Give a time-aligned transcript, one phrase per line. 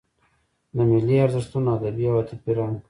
[0.75, 2.75] د ملي ارزښتونو ادبي او عاطفي رنګ.